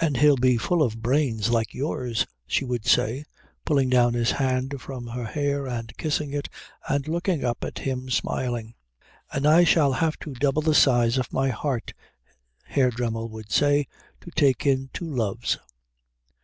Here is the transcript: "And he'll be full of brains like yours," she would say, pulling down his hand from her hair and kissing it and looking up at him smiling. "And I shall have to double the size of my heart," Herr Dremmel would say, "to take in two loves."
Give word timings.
"And 0.00 0.18
he'll 0.18 0.36
be 0.36 0.56
full 0.58 0.80
of 0.80 1.02
brains 1.02 1.50
like 1.50 1.74
yours," 1.74 2.24
she 2.46 2.64
would 2.64 2.86
say, 2.86 3.24
pulling 3.64 3.88
down 3.90 4.14
his 4.14 4.30
hand 4.30 4.80
from 4.80 5.08
her 5.08 5.24
hair 5.24 5.66
and 5.66 5.92
kissing 5.96 6.32
it 6.32 6.48
and 6.88 7.08
looking 7.08 7.44
up 7.44 7.64
at 7.64 7.80
him 7.80 8.10
smiling. 8.10 8.74
"And 9.32 9.48
I 9.48 9.64
shall 9.64 9.94
have 9.94 10.16
to 10.20 10.34
double 10.34 10.62
the 10.62 10.72
size 10.72 11.18
of 11.18 11.32
my 11.32 11.48
heart," 11.48 11.94
Herr 12.62 12.92
Dremmel 12.92 13.28
would 13.30 13.50
say, 13.50 13.88
"to 14.20 14.30
take 14.30 14.66
in 14.66 14.88
two 14.92 15.12
loves." 15.12 15.58